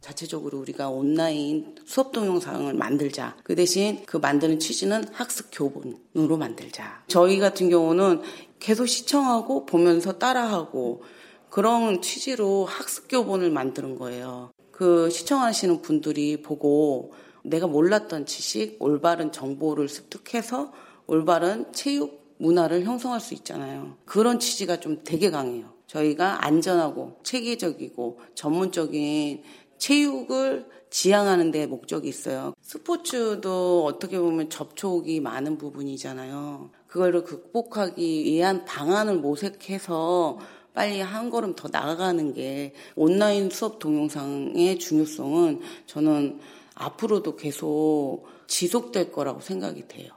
[0.01, 3.37] 자체적으로 우리가 온라인 수업 동영상을 만들자.
[3.45, 7.03] 그 대신 그 만드는 취지는 학습 교본으로 만들자.
[7.07, 8.21] 저희 같은 경우는
[8.59, 11.03] 계속 시청하고 보면서 따라하고
[11.49, 14.51] 그런 취지로 학습 교본을 만드는 거예요.
[14.77, 17.11] 그 시청하시는 분들이 보고
[17.43, 20.71] 내가 몰랐던 지식, 올바른 정보를 습득해서
[21.07, 23.97] 올바른 체육 문화를 형성할 수 있잖아요.
[24.05, 25.73] 그런 취지가 좀 되게 강해요.
[25.87, 29.41] 저희가 안전하고 체계적이고 전문적인
[29.79, 32.53] 체육을 지향하는 데 목적이 있어요.
[32.61, 36.69] 스포츠도 어떻게 보면 접촉이 많은 부분이잖아요.
[36.85, 40.37] 그거를 극복하기 위한 방안을 모색해서
[40.77, 46.39] 빨리 한 걸음 더 나아가는 게 온라인 수업 동영상의 중요성은 저는
[46.75, 50.11] 앞으로도 계속 지속될 거라고 생각이 돼요.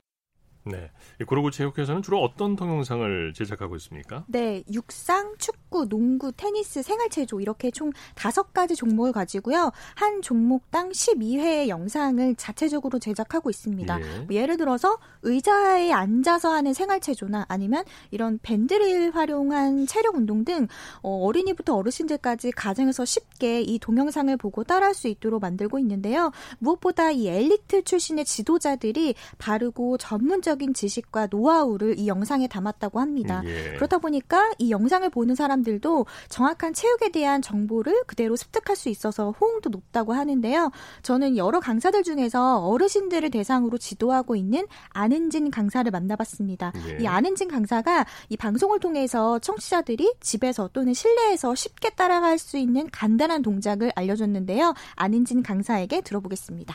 [0.66, 0.90] 네.
[1.26, 4.26] 고로구 체육회에서는 주로 어떤 동영상을 제작하고 있습니까?
[4.28, 4.62] 네.
[4.70, 9.72] 육상, 축 구, 농구, 테니스, 생활체조 이렇게 총 다섯 가지 종목을 가지고요.
[9.94, 14.00] 한 종목당 12회의 영상을 자체적으로 제작하고 있습니다.
[14.00, 14.18] 예.
[14.20, 20.66] 뭐 예를 들어서 의자에 앉아서 하는 생활체조나 아니면 이런 밴드를 활용한 체력 운동 등
[21.02, 26.32] 어, 어린이부터 어르신들까지 가정에서 쉽게 이 동영상을 보고 따라할 수 있도록 만들고 있는데요.
[26.58, 33.42] 무엇보다 이 엘리트 출신의 지도자들이 바르고 전문적 전문적인 지식과 노하우를 이 영상에 담았다고 합니다.
[33.44, 33.74] 예.
[33.76, 39.32] 그렇다 보니까 이 영상을 보는 사람 들도 정확한 체육에 대한 정보를 그대로 습득할 수 있어서
[39.32, 40.70] 호응도 높다고 하는데요.
[41.02, 46.72] 저는 여러 강사들 중에서 어르신들을 대상으로 지도하고 있는 안은진 강사를 만나봤습니다.
[46.88, 47.02] 예.
[47.02, 53.42] 이 안은진 강사가 이 방송을 통해서 청취자들이 집에서 또는 실내에서 쉽게 따라갈 수 있는 간단한
[53.42, 54.74] 동작을 알려줬는데요.
[54.96, 56.74] 안은진 강사에게 들어보겠습니다.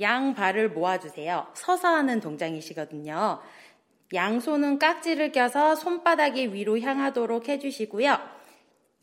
[0.00, 1.46] 양 발을 모아주세요.
[1.54, 3.40] 서서 하는 동작이시거든요.
[4.12, 8.18] 양손은 깍지를 껴서 손바닥이 위로 향하도록 해주시고요.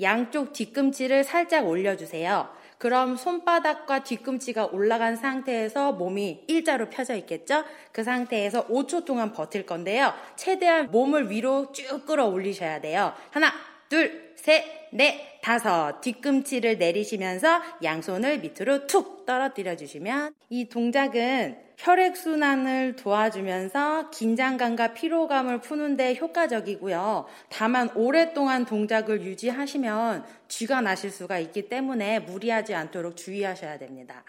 [0.02, 2.50] 양쪽 뒤꿈치를 살짝 올려주세요.
[2.78, 7.64] 그럼 손바닥과 뒤꿈치가 올라간 상태에서 몸이 일자로 펴져 있겠죠?
[7.92, 10.14] 그 상태에서 5초 동안 버틸 건데요.
[10.36, 13.14] 최대한 몸을 위로 쭉 끌어 올리셔야 돼요.
[13.32, 13.54] 하나,
[13.88, 16.02] 둘, 셋, 넷, 다섯.
[16.02, 27.26] 뒤꿈치를 내리시면서 양손을 밑으로 툭 떨어뜨려 주시면 이 동작은 혈액순환을 도와주면서 긴장감과 피로감을 푸는데 효과적이고요.
[27.50, 34.24] 다만 오랫동안 동작을 유지하시면 쥐가 나실 수가 있기 때문에 무리하지 않도록 주의하셔야 됩니다.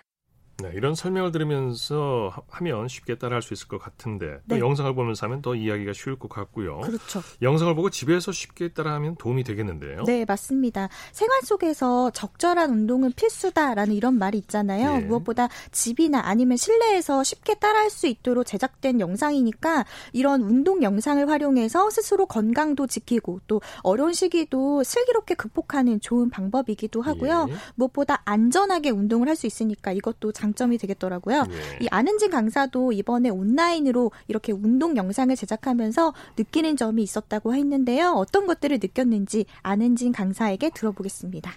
[0.62, 4.58] 네, 이런 설명을 들으면서 하면 쉽게 따라할 수 있을 것 같은데 네.
[4.58, 6.80] 영상을 보면서 하면 더 이야기가 쉬울 것 같고요.
[6.80, 7.22] 그렇죠.
[7.42, 10.04] 영상을 보고 집에서 쉽게 따라하면 도움이 되겠는데요.
[10.04, 10.88] 네, 맞습니다.
[11.12, 14.96] 생활 속에서 적절한 운동은 필수다라는 이런 말이 있잖아요.
[14.96, 15.04] 예.
[15.04, 22.26] 무엇보다 집이나 아니면 실내에서 쉽게 따라할 수 있도록 제작된 영상이니까 이런 운동 영상을 활용해서 스스로
[22.26, 27.46] 건강도 지키고 또 어려운 시기도 슬기롭게 극복하는 좋은 방법이기도 하고요.
[27.50, 27.54] 예.
[27.74, 31.44] 무엇보다 안전하게 운동을 할 수 있으니까 이것도 장점이 되겠더라고요.
[31.48, 31.84] 예.
[31.84, 38.12] 이 안은진 강사도 이번에 온라인으로 이렇게 운동 영상을 제작하면서 느끼는 점이 있었다고 했는데요.
[38.12, 41.52] 어떤 것들을 느꼈는지 안은진 강사에게 들어보겠습니다.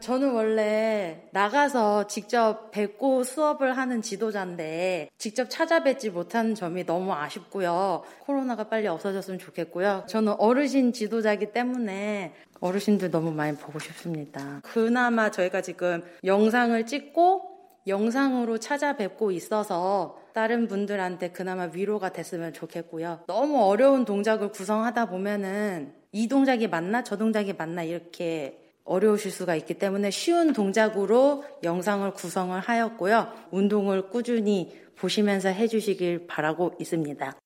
[0.00, 8.02] 저는 원래 나가서 직접 뵙고 수업을 하는 지도자인데 직접 찾아뵙지 못한 점이 너무 아쉽고요.
[8.18, 10.04] 코로나가 빨리 없어졌으면 좋겠고요.
[10.08, 14.60] 저는 어르신 지도자이기 때문에 어르신들 너무 많이 보고 싶습니다.
[14.64, 17.51] 그나마 저희가 지금 영상을 찍고
[17.86, 23.20] 영상으로 찾아뵙고 있어서 다른 분들한테 그나마 위로가 됐으면 좋겠고요.
[23.26, 29.74] 너무 어려운 동작을 구성하다 보면은 이 동작이 맞나 저 동작이 맞나 이렇게 어려우실 수가 있기
[29.74, 33.32] 때문에 쉬운 동작으로 영상을 구성을 하였고요.
[33.50, 37.41] 운동을 꾸준히 보시면서 해주시길 바라고 있습니다.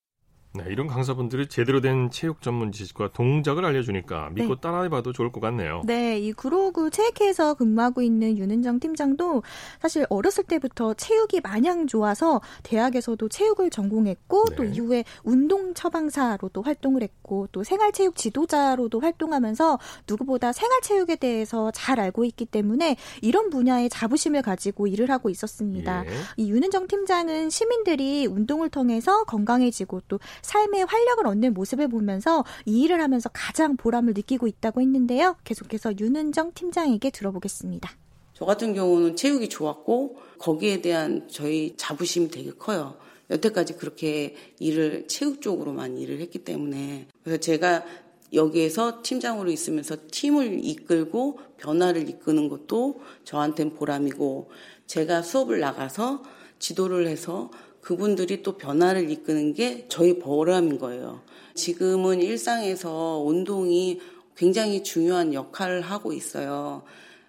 [0.56, 4.60] 네, 이런 강사분들이 제대로 된 체육 전문 지식과 동작을 알려주니까 믿고 네.
[4.60, 5.82] 따라해봐도 좋을 것 같네요.
[5.84, 9.42] 네, 이 구로구 체육회에서 근무하고 있는 윤은정 팀장도
[9.80, 14.56] 사실 어렸을 때부터 체육이 마냥 좋아서 대학에서도 체육을 전공했고 네.
[14.56, 22.24] 또 이후에 운동 처방사로도 활동을 했고 또 생활체육 지도자로도 활동하면서 누구보다 생활체육에 대해서 잘 알고
[22.24, 26.04] 있기 때문에 이런 분야에 자부심을 가지고 일을 하고 있었습니다.
[26.06, 26.10] 예.
[26.36, 33.00] 이 윤은정 팀장은 시민들이 운동을 통해서 건강해지고 또 삶의 활력을 얻는 모습을 보면서 이 일을
[33.02, 35.36] 하면서 가장 보람을 느끼고 있다고 했는데요.
[35.44, 37.90] 계속해서 윤은정 팀장에게 들어보겠습니다.
[38.32, 42.96] 저 같은 경우는 체육이 좋았고 거기에 대한 저희 자부심이 되게 커요.
[43.30, 47.84] 여태까지 그렇게 일을 체육 쪽으로만 일을 했기 때문에 그래서 제가
[48.32, 54.50] 여기에서 팀장으로 있으면서 팀을 이끌고 변화를 이끄는 것도 저한테는 보람이고
[54.86, 56.22] 제가 수업을 나가서
[56.58, 57.50] 지도를 해서
[57.86, 61.22] 그분들이 또 변화를 이끄는 게 저희 보람인 거예요.
[61.54, 64.00] 지금은 일상에서 운동이
[64.36, 66.82] 굉장히 중요한 역할을 하고 있어요.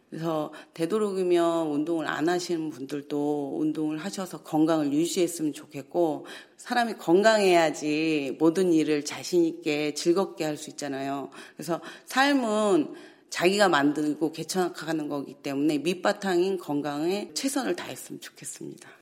[0.10, 6.26] 그래서 되도록이면 운동을 안 하시는 분들도 운동을 하셔서 건강을 유지했으면 좋겠고
[6.58, 11.30] 사람이 건강해야지 모든 일을 자신 있게 즐겁게 할 수 있잖아요.
[11.56, 12.96] 그래서 삶은
[13.30, 18.97] 자기가 만들고 개척하는 거기 때문에 밑바탕인 건강에 최선을 다했으면 좋겠습니다.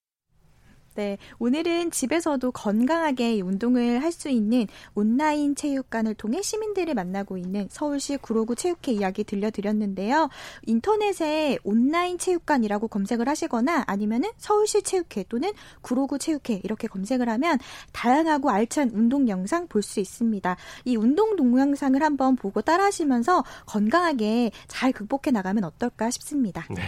[0.96, 8.16] 네, 오늘은 집에서도 건강하게 운동을 할 수 있는 온라인 체육관을 통해 시민들을 만나고 있는 서울시
[8.16, 10.30] 구로구 체육회 이야기 들려드렸는데요.
[10.66, 17.60] 인터넷에 온라인 체육관이라고 검색을 하시거나 아니면은 서울시 체육회 또는 구로구 체육회 이렇게 검색을 하면
[17.92, 20.56] 다양하고 알찬 운동 영상 볼 수 있습니다.
[20.86, 26.66] 이 운동 동영상을 한번 보고 따라하시면서 건강하게 잘 극복해 나가면 어떨까 싶습니다.
[26.70, 26.82] 네.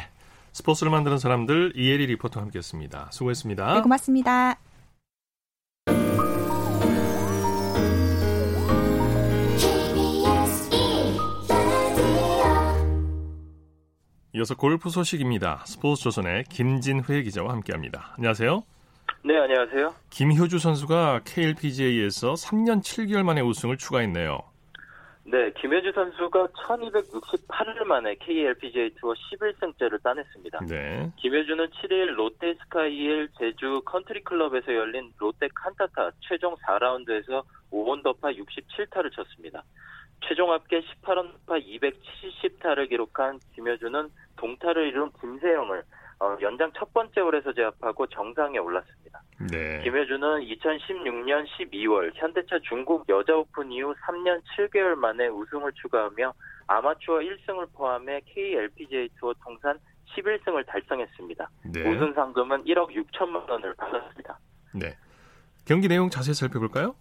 [0.58, 3.10] 스포츠를 만드는 사람들 이혜리 리포터와 함께했습니다.
[3.12, 3.76] 수고했습니다.
[3.76, 4.60] 네, 고맙습니다.
[14.34, 15.64] 이어서 골프 소식입니다.
[15.68, 18.16] 스포츠 조선의 김진회 기자와 함께합니다.
[18.18, 18.64] 안녕하세요.
[19.26, 19.94] 네, 안녕하세요.
[20.10, 24.40] 김효주 선수가 KLPGA에서 3년 7개월 만에 우승을 추가했네요.
[25.30, 30.60] 네, 김효주 선수가 1268일 만에 KLPGA 투어 11승째를 따냈습니다.
[30.70, 31.12] 네.
[31.18, 39.64] 김효주는 7일 롯데 스카이힐 제주 컨트리클럽에서 열린 롯데 칸타타 최종 4라운드에서 5언더파 67타를 쳤습니다.
[40.26, 45.84] 최종 합계 18원더파 270타를 기록한 김효주는 동타를 이룬 김세영을
[46.20, 49.22] 어, 연장 첫 번째 홀에서 제압하고 정상에 올랐습니다.
[49.52, 49.82] 네.
[49.84, 56.34] 김효준은 2016년 12월 현대차 중국 여자 오픈 이후 3년 7개월 만에 우승을 추가하며
[56.66, 59.78] 아마추어 1승을 포함해 KLPGA 투어 통산
[60.16, 61.50] 11승을 달성했습니다.
[61.74, 61.82] 네.
[61.82, 64.40] 우승 상금은 1억 6천만 원을 받았습니다.
[64.74, 64.98] 네.
[65.66, 66.96] 경기 내용 자세히 살펴볼까요?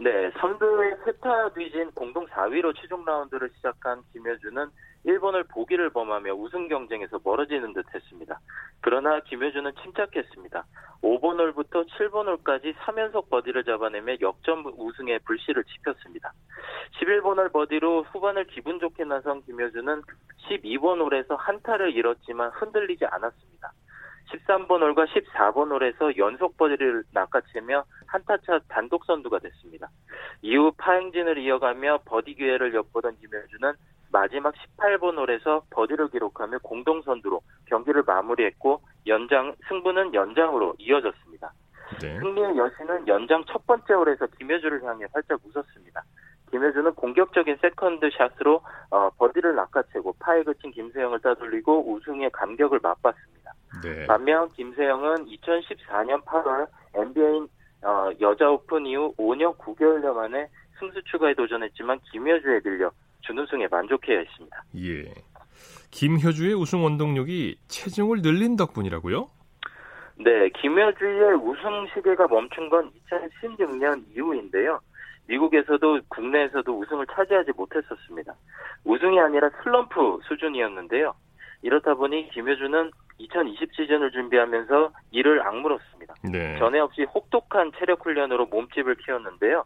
[0.00, 4.68] 네, 선두의 세타 뒤진 공동 4위로 최종 라운드를 시작한 김효준은
[5.04, 8.40] 일본을 보기를 범하며 우승 경쟁에서 멀어지는 듯 했습니다.
[8.80, 10.64] 그러나 김효준은 침착했습니다.
[11.02, 16.32] 5번 홀부터 7번 홀까지 3연속 버디를 잡아내며 역전 우승에 불씨를 지폈습니다.
[17.00, 20.02] 11번 홀 버디로 후반을 기분 좋게 나선 김효준은
[20.48, 23.72] 12번 홀에서 한타를 잃었지만 흔들리지 않았습니다.
[24.32, 29.88] 13번 홀과 14번 홀에서 연속 버디를 낚아채며 한타차 단독 선두가 됐습니다.
[30.40, 33.74] 이후 파행진을 이어가며 버디 기회를 엿보던 김효주는
[34.14, 41.52] 마지막 18번 홀에서 버디를 기록하며 공동 선두로 경기를 마무리했고 연장 승부는 연장으로 이어졌습니다.
[42.00, 42.20] 네.
[42.20, 46.04] 승리의 여신은 연장 첫 번째 홀에서 김효주를 향해 활짝 웃었습니다.
[46.52, 53.52] 김효주는 공격적인 세컨드 샷으로 어, 버디를 낚아채고 파에 그친 김세영을 따돌리고 우승의 감격을 맛봤습니다.
[53.82, 54.06] 네.
[54.06, 57.48] 반면 김세영은 2014년 8월 NBA
[57.82, 60.48] 어, 여자 오픈 이후 5년 9개월여 만에
[60.78, 62.92] 승수 추가에 도전했지만 김효주에 밀려
[63.26, 64.62] 준우승에 만족해야 했습니다.
[64.76, 65.12] 예.
[65.90, 69.28] 김효주의 우승 원동력이 체중을 늘린 덕분이라고요?
[70.16, 74.80] 네, 김효주의 우승 시계가 멈춘 건 2016년 이후인데요.
[75.26, 78.34] 미국에서도 국내에서도 우승을 차지하지 못했었습니다.
[78.84, 81.14] 우승이 아니라 슬럼프 수준이었는데요.
[81.62, 86.14] 이렇다 보니 김효주는 2020 시즌을 준비하면서 이를 악물었습니다.
[86.30, 86.58] 네.
[86.58, 89.64] 전에 없이 혹독한 체력 훈련으로 몸집을 키웠는데요.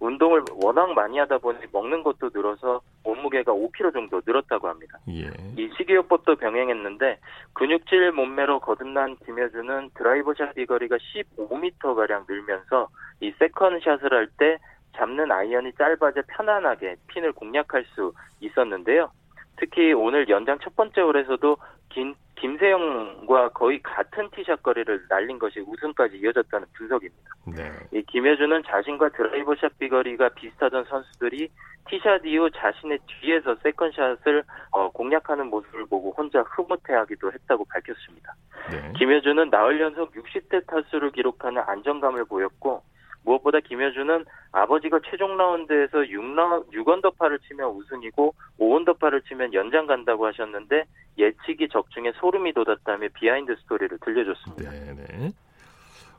[0.00, 4.98] 운동을 워낙 많이 하다 보니 먹는 것도 늘어서 몸무게가 5kg 정도 늘었다고 합니다.
[5.08, 5.30] 예.
[5.56, 7.18] 이 식이요법도 병행했는데
[7.54, 12.88] 근육질 몸매로 거듭난 김효주는 드라이버샷 비거리가 15m 가량 늘면서
[13.20, 14.58] 이 세컨샷을 할 때
[14.96, 19.10] 잡는 아이언이 짧아져 편안하게 핀을 공략할 수 있었는데요.
[19.58, 21.56] 특히 오늘 연장 첫 번째 홀에서도
[21.88, 27.30] 긴 김세영과 거의 같은 티샷 거리를 날린 것이 우승까지 이어졌다는 분석입니다.
[27.46, 27.72] 네.
[27.92, 31.48] 이 김효주는 자신과 드라이버샷 비거리가 비슷하던 선수들이
[31.88, 38.34] 티샷 이후 자신의 뒤에서 세컨샷을 어, 공략하는 모습을 보고 혼자 흐뭇해하기도 했다고 밝혔습니다.
[38.70, 38.92] 네.
[38.98, 42.82] 김효주는 나흘 연속 60대 타수를 기록하는 안정감을 보였고
[43.28, 50.84] 무엇보다 김효주는 아버지가 최종 라운드에서 6라, 6언더파를 치면 우승이고 5언더파를 치면 연장 간다고 하셨는데
[51.18, 54.70] 예측이 적중해 소름이 돋았다며 비하인드 스토리를 들려줬습니다.
[54.70, 55.32] 네네.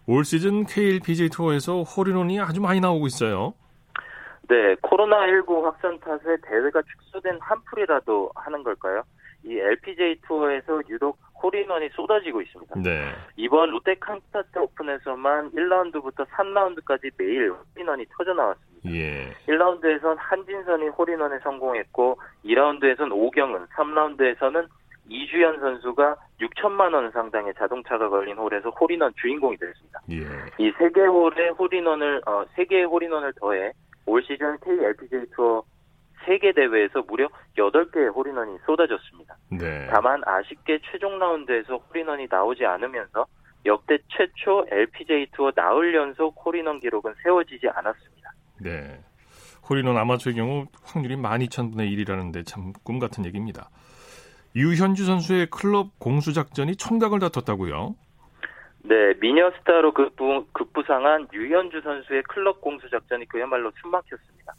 [0.08, 3.54] 올 시즌 KLPGA 투어에서 홀인원이 아주 많이 나오고 있어요.
[4.48, 9.04] 네, 코로나19 확산 탓에 대회가 축소된 한풀이라도 하는 걸까요?
[9.43, 12.75] KLPGA 투어에서 유독 홀인원이 쏟아지고 있습니다.
[12.82, 13.12] 네.
[13.36, 18.90] 이번 롯데 칸타타 오픈에서만 1라운드부터 3라운드까지 매일 홀인원이 터져 나왔습니다.
[18.92, 19.33] 예.
[19.48, 24.67] 1라운드에선 한진선이 홀인원에 성공했고 2라운드에선 오경은, 3라운드에서는
[25.10, 30.02] 이주연 선수가 6천만 원 상당의 자동차가 걸린 홀에서 홀인원 주인공이 됐습니다.
[30.12, 30.17] 예.
[30.58, 33.71] 이 세 개 홀의 홀인원을 어, 세 개의 홀인원을 더해
[34.06, 35.63] 올 시즌 KLPGA 투어
[36.25, 39.36] 세 개 대회에서 무려 8개의 홀인원이 쏟아졌습니다.
[39.52, 39.88] 네.
[39.92, 43.26] 다만 아쉽게 최종 라운드에서 홀인원이 나오지 않으면서
[43.65, 48.32] 역대 최초 LPGA 투어 나흘 연속 홀인원 기록은 세워지지 않았습니다.
[48.62, 49.00] 네.
[49.70, 53.70] 홀인원 아마추어의 경우 확률이 12,000분의 1이라는데 참 꿈 같은 얘기입니다.
[54.56, 57.96] 유현주 선수의 클럽 공수 작전이 총각을 다퉜다고요?
[58.84, 64.54] 네, 미녀 스타로 급부, 급부상한 유현주 선수의 클럽 공수 작전이 그야말로 숨막혔습니다.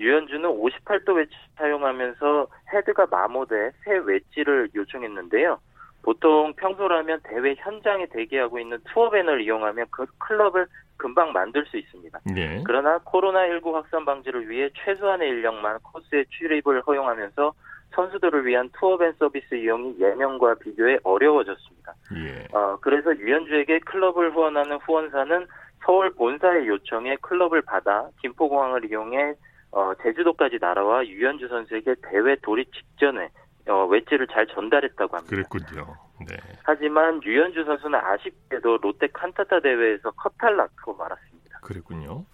[0.00, 5.58] 유현주는 58도 웨지 사용하면서 헤드가 마모돼 새 웨지를 요청했는데요.
[6.02, 12.20] 보통 평소라면 대회 현장에 대기하고 있는 투어밴을 이용하면 그 클럽을 금방 만들 수 있습니다.
[12.34, 12.62] 네.
[12.66, 17.52] 그러나 코로나19 확산 방지를 위해 최소한의 인력만 코스에 출입을 허용하면서
[17.94, 21.94] 선수들을 위한 투어밴 서비스 이용이 예년과 비교해 어려워졌습니다.
[22.16, 22.56] 예.
[22.56, 25.46] 어, 그래서 유현주에게 클럽을 후원하는 후원사는
[25.84, 29.34] 서울 본사의 요청에 클럽을 받아 김포공항을 이용해
[29.72, 33.28] 어, 제주도까지 날아와 유현주 선수에게 대회 돌입 직전에
[33.68, 35.30] 어, 웨지를 잘 전달했다고 합니다.
[35.30, 35.96] 그랬군요.
[36.26, 36.36] 네.
[36.64, 41.60] 하지만 유현주 선수는 아쉽게도 롯데 칸타타 대회에서 컷탈락하고 말았습니다.
[41.62, 42.24] 그랬군요.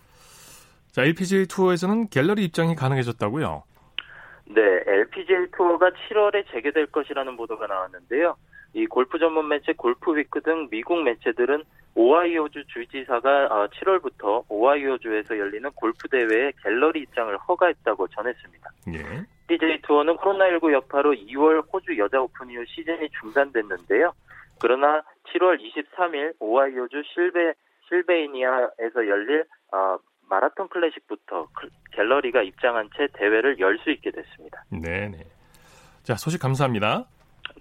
[0.93, 3.65] 자, LPGA 투어에서는 갤러리 입장이 가능해졌다고요?
[4.47, 8.37] 네, LPGA 투어가 7월에 재개될 것이라는 보도가 나왔는데요.
[8.73, 11.65] 이 골프 전문 매체 골프 위크 등 미국 매체들은
[11.97, 18.71] 오하이오주 주지사가 7월부터 어, 오하이오주에서 열리는 골프 대회에 갤러리 입장을 허가했다고 전했습니다.
[18.95, 19.25] 예.
[19.49, 24.13] LPGA 투어는 코로나19 여파로 2월 호주 여자 오픈 이후 시즌이 중단됐는데요.
[24.61, 27.55] 그러나 7월 23일 오하이오주 실베
[27.89, 29.97] 실베이니아에서 열릴 어,
[30.29, 31.49] 마라톤 클래식부터
[31.93, 34.65] 갤러리가 입장한 채 대회를 열 수 있게 됐습니다.
[34.71, 35.19] 네네.
[36.03, 37.07] 자 소식 감사합니다.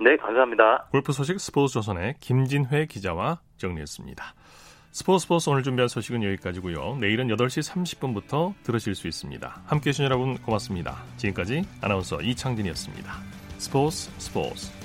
[0.01, 0.87] 네, 감사합니다.
[0.91, 4.23] 골프 소식 스포츠조선의 김진회 기자와 정리했습니다.
[4.91, 6.97] 스포츠 스포츠 오늘 준비한 소식은 여기까지고요.
[7.01, 9.63] 내일은 8시 30분부터 들으실 수 있습니다.
[9.65, 11.03] 함께해 주신 여러분 고맙습니다.
[11.17, 13.11] 지금까지 아나운서 이창진이었습니다.
[13.57, 14.84] 스포츠 스포츠